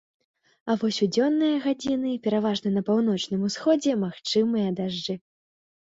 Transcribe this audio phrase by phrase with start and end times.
[0.69, 5.15] А вось у дзённыя гадзіны пераважна на паўночным усходзе магчымыя дажджы.